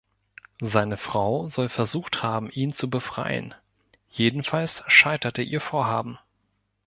Seine 0.63 0.97
Frau 0.97 1.47
soll 1.47 1.69
versucht 1.69 2.23
haben, 2.23 2.49
ihn 2.49 2.73
zu 2.73 2.89
befreien, 2.89 3.53
jedenfalls 4.09 4.83
scheiterte 4.87 5.43
ihr 5.43 5.61
Vorhaben. 5.61 6.17